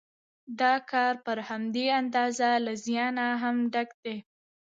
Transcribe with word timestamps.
دا 0.59 0.73
کار 0.91 1.13
پر 1.25 1.37
همدې 1.49 1.85
اندازه 1.99 2.49
له 2.65 2.73
زیانه 2.85 3.27
هم 3.41 3.55
ډک 3.73 3.89
دی 4.03 4.15